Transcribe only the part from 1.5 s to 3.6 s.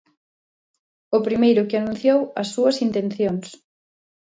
que anunciou as súas intencións.